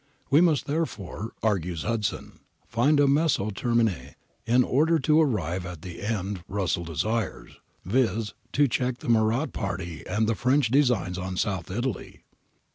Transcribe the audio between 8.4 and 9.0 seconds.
to check